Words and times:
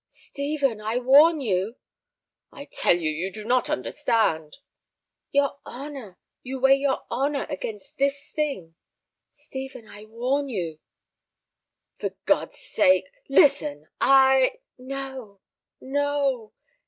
"Stephen, 0.09 0.81
I 0.81 0.97
warn 0.97 1.41
you—" 1.41 1.75
"I 2.51 2.65
tell 2.65 2.97
you, 2.97 3.11
you 3.11 3.31
do 3.31 3.45
not 3.45 3.69
understand—" 3.69 4.57
"Your 5.31 5.59
honor! 5.63 6.17
You 6.41 6.59
weigh 6.59 6.77
your 6.77 7.03
honor 7.11 7.45
against 7.51 7.99
this 7.99 8.31
thing! 8.31 8.73
Stephen, 9.29 9.87
I 9.87 10.05
warn 10.05 10.49
you—" 10.49 10.79
"For 11.99 12.15
God's 12.25 12.57
sake, 12.57 13.11
listen: 13.29 13.89
I—" 13.99 14.57
"No, 14.79 15.39
no. 15.79 16.53